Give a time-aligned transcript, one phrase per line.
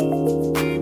[0.00, 0.73] Música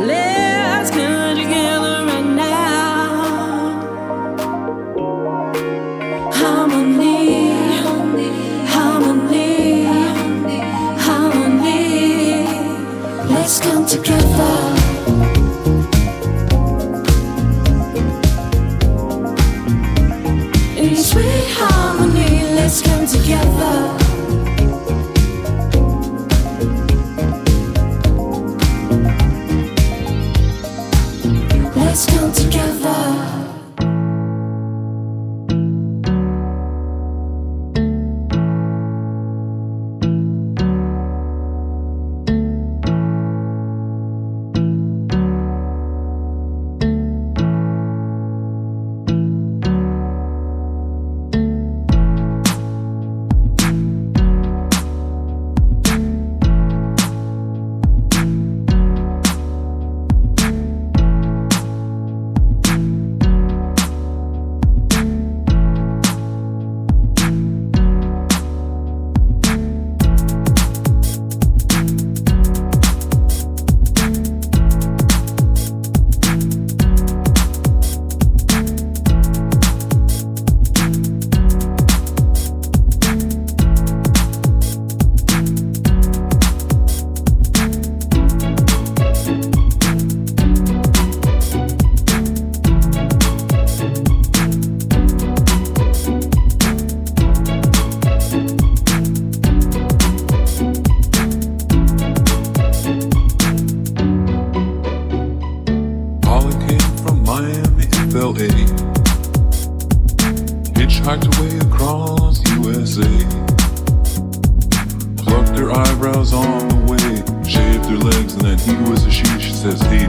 [0.00, 1.21] Let's go.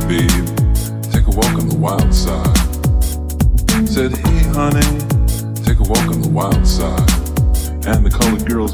[0.07, 0.29] Babe,
[1.11, 2.57] take a walk on the wild side.
[3.87, 4.81] Said, Hey honey,
[5.63, 7.09] take a walk on the wild side.
[7.85, 8.73] And the colored girls.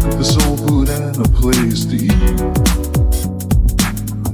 [0.00, 2.40] For soul food and a place to eat.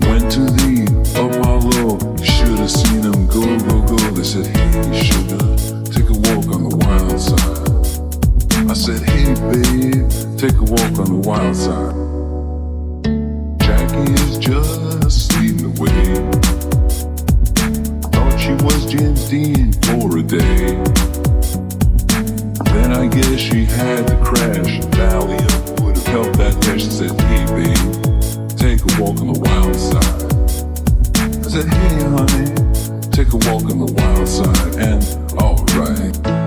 [0.06, 3.96] Went to the Apollo, should have seen them go, go, go.
[4.14, 5.56] They said, Hey, sugar,
[5.90, 8.70] take a walk on the wild side.
[8.70, 10.08] I said, Hey, babe,
[10.38, 11.94] take a walk on the wild side.
[13.60, 16.14] Jackie is just leading the way.
[18.12, 20.95] Thought she was James Dean for a day.
[23.16, 24.78] Guess she had to crash.
[24.92, 26.76] Valium would have helped that day.
[26.76, 30.22] She said, Hey, babe, take a walk on the wild side.
[31.24, 34.74] I said, Hey, honey, take a walk on the wild side.
[34.76, 35.02] And
[35.40, 36.45] alright.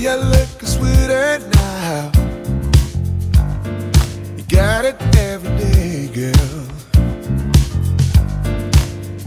[0.00, 1.10] you look looking sweet
[1.52, 2.10] now.
[4.34, 6.66] You got it every day, girl.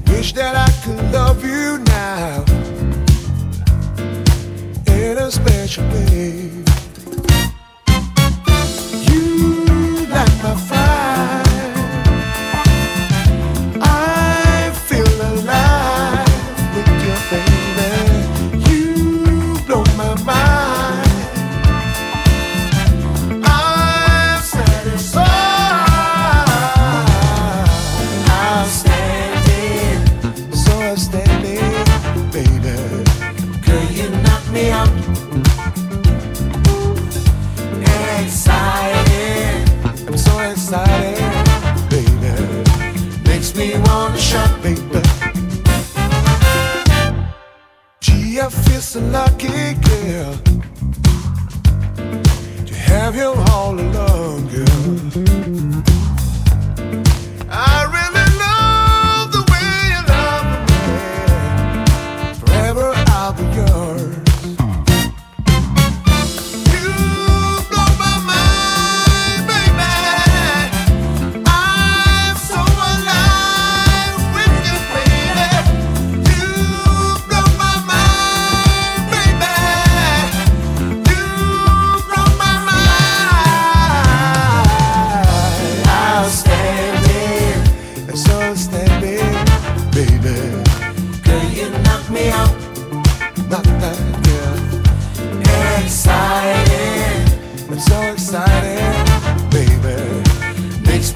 [0.08, 2.44] Wish that I could love you now
[4.88, 6.73] in a special way.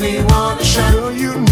[0.07, 0.93] me wanna shout.
[0.93, 1.46] Girl, you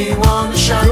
[0.00, 0.89] me on the.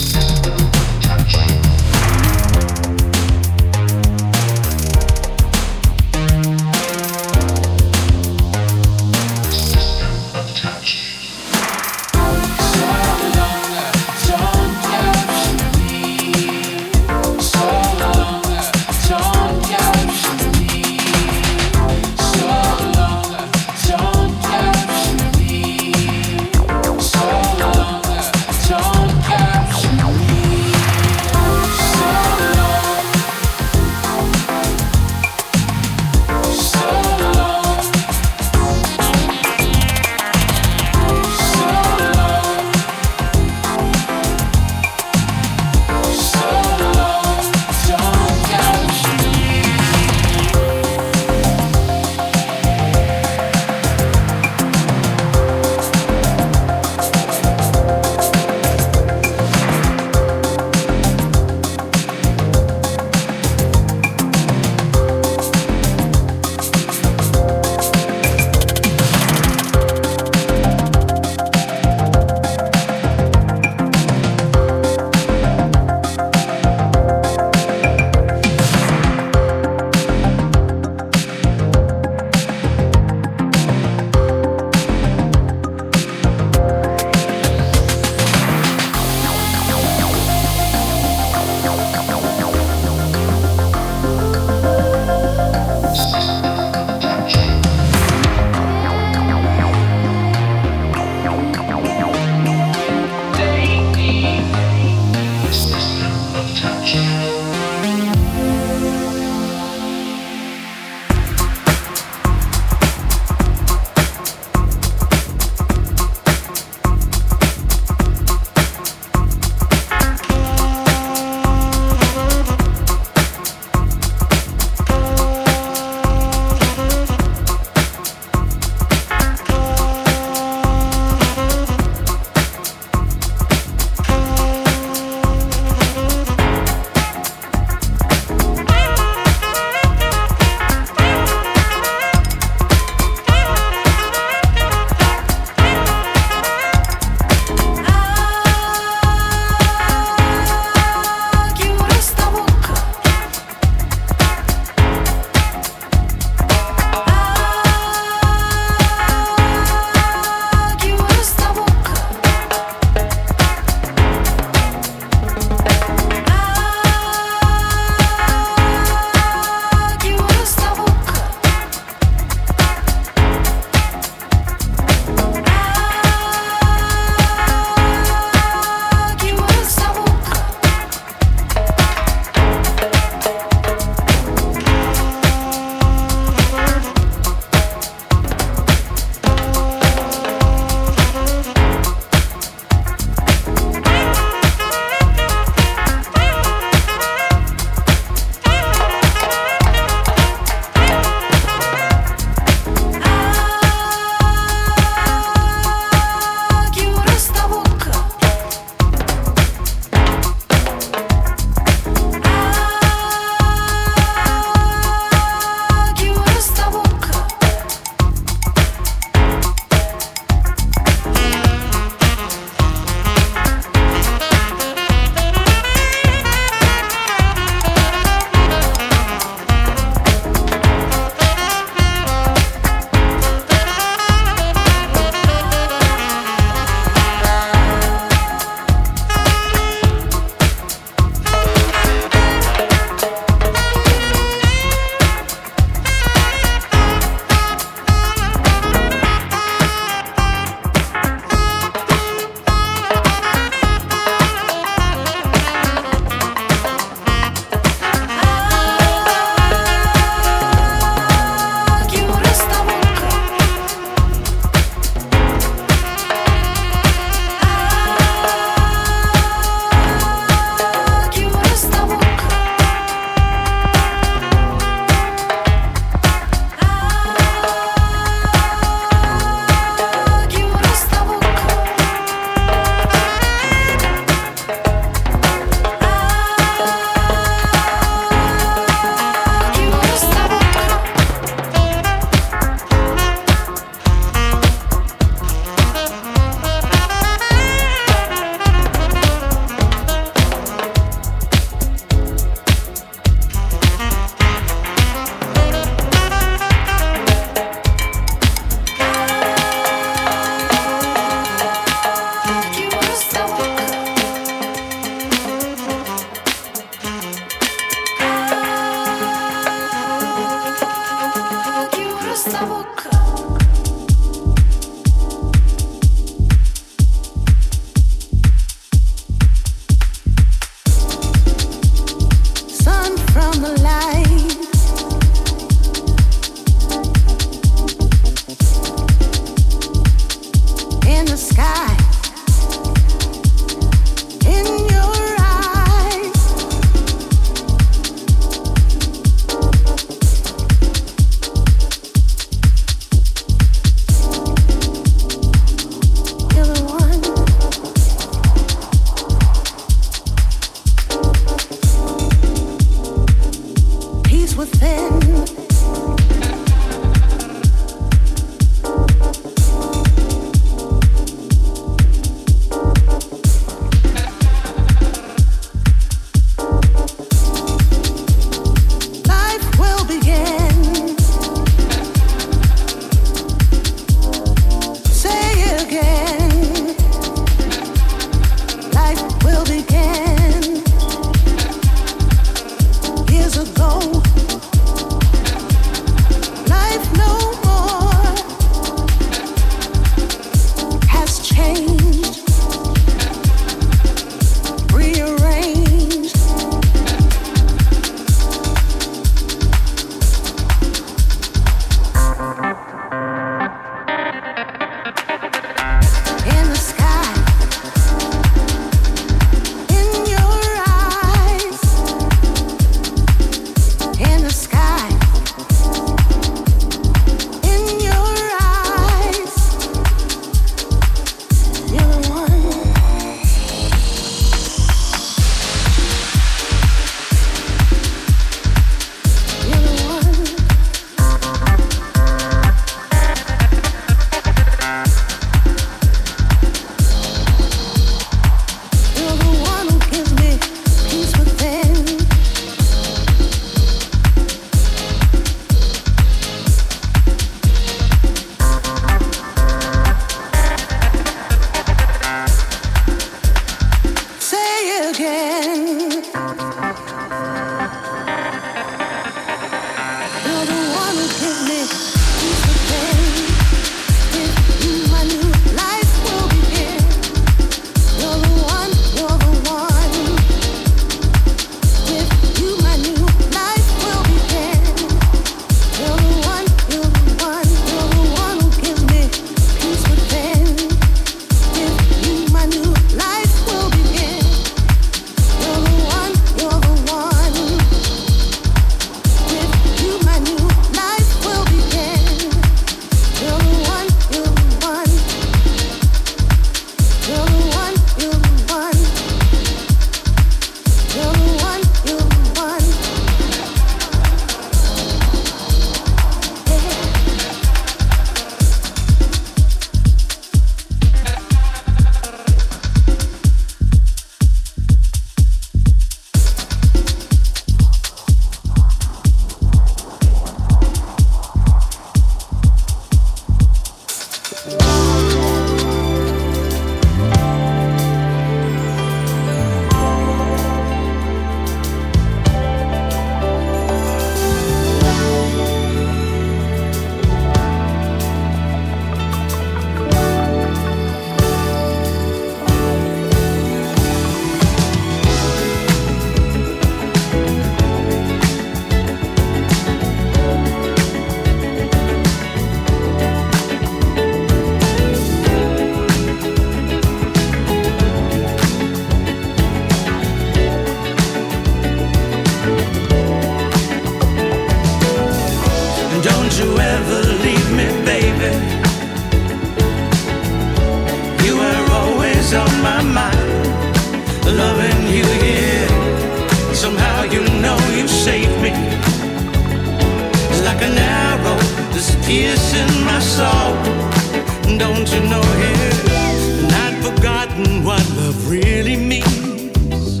[598.30, 600.00] really means.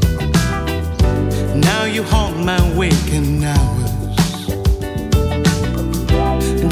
[1.56, 4.46] Now you haunt my waking hours.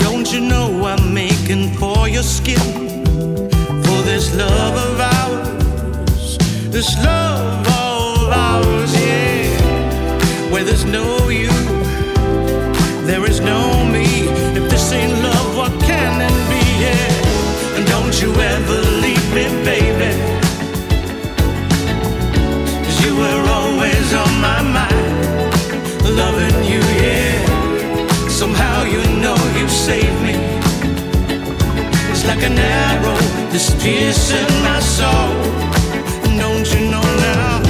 [0.04, 3.04] Don't you know I'm making for your skin?
[3.84, 6.38] For this love of ours,
[6.70, 7.66] this love
[32.48, 33.16] an arrow
[33.50, 35.32] that's piercing my soul.
[36.24, 37.62] and Don't you know now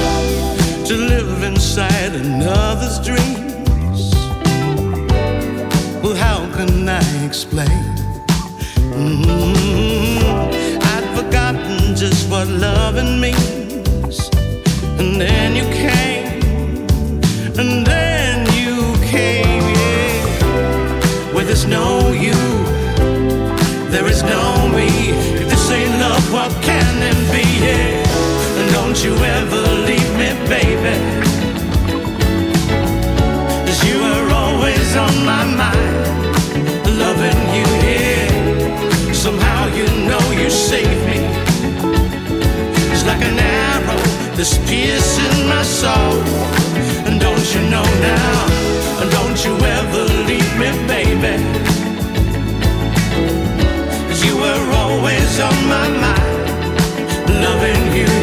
[0.85, 4.13] to live inside another's dreams?
[6.01, 7.88] Well, how can I explain?
[29.03, 30.29] You ever leave me,
[33.87, 36.05] you were always on my mind,
[37.03, 39.13] loving you, yeah.
[39.13, 41.19] Somehow you know you saved me.
[42.91, 44.01] It's like an arrow
[44.35, 46.19] that's piercing my soul.
[47.07, 48.39] And don't you know now?
[49.01, 51.35] And don't you ever leave me, baby.
[54.25, 56.35] You were always on my mind,
[57.45, 58.18] loving you,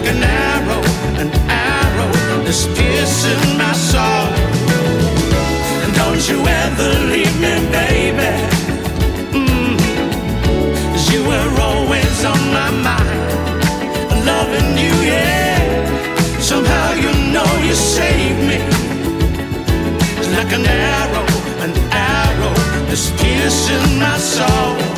[0.00, 0.82] like an arrow,
[1.20, 2.10] an arrow
[2.44, 4.28] that's piercing my soul.
[5.82, 8.30] And don't you ever leave me, baby.
[9.32, 9.76] Mm.
[10.92, 13.20] 'Cause you were always on my mind,
[14.24, 15.58] loving you, yeah.
[16.40, 18.58] Somehow you know you saved me.
[20.34, 21.26] Like an arrow,
[21.64, 22.54] an arrow
[23.18, 24.89] piercing my soul.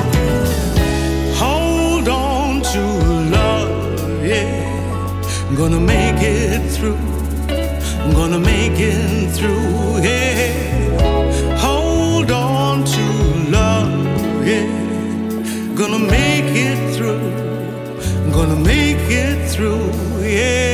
[5.53, 6.97] I'm gonna make it through.
[8.01, 11.59] I'm gonna make it through, yeah.
[11.59, 14.65] Hold on to love, yeah.
[15.75, 17.21] Gonna make it through.
[18.33, 20.71] Gonna make it through, yeah.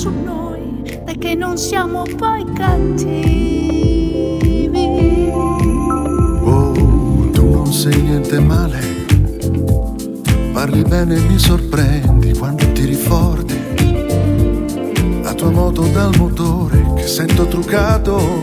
[0.00, 3.18] su noi perché non siamo poi cattivi.
[6.42, 6.72] Oh,
[7.30, 8.80] tu non sei niente male,
[10.54, 13.58] parli bene e mi sorprendi quando ti ricordi
[15.22, 18.42] la tua moto dal motore che sento truccato.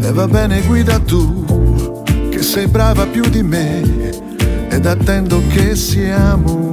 [0.00, 3.82] E va bene guida tu, che sei brava più di me
[4.70, 6.72] ed attendo che siamo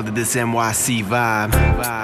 [0.00, 1.50] all the this NYC vibe.
[1.50, 1.99] vibe.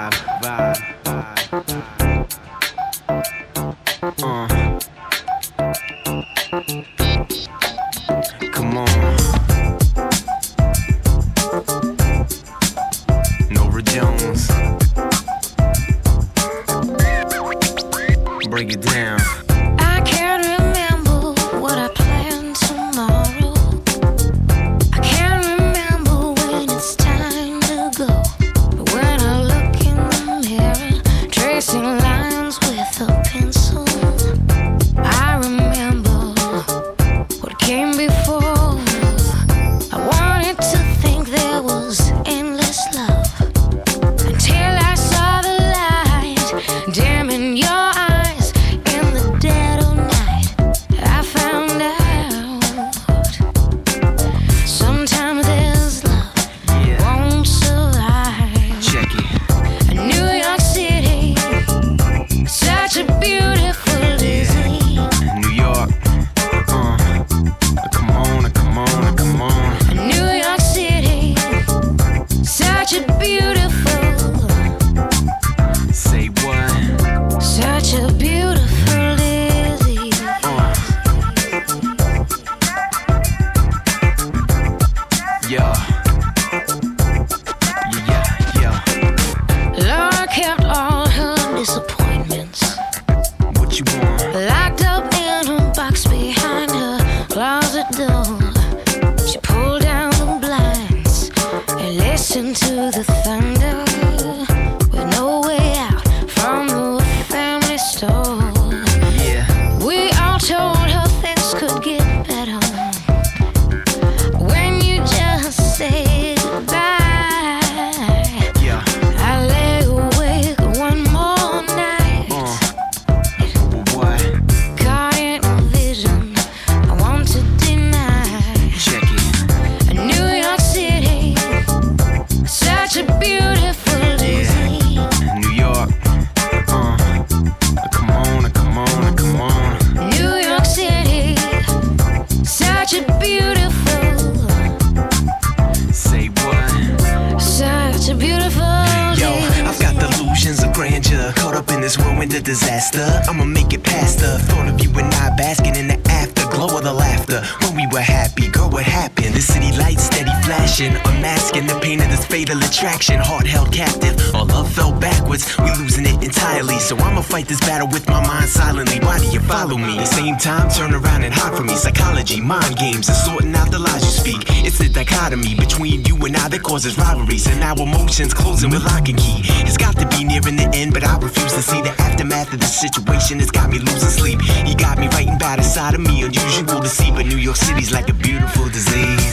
[162.95, 164.15] heart held captive.
[164.33, 166.79] Our love fell backwards, we losing it entirely.
[166.79, 168.99] So I'ma fight this battle with my mind silently.
[168.99, 169.97] Why do you follow me?
[169.97, 171.75] At the same time, turn around and hide from me.
[171.75, 174.43] Psychology, mind games, and sorting out the lies you speak.
[174.65, 177.47] It's the dichotomy between you and I that causes rivalries.
[177.47, 179.41] And our emotions closing with lock and key.
[179.67, 182.59] It's got to be nearing the end, but I refuse to see the aftermath of
[182.61, 183.41] the situation.
[183.41, 184.39] It's got me losing sleep.
[184.65, 187.11] You got me writing by the side of me, unusual to see.
[187.11, 189.26] But New York City's like a beautiful disease.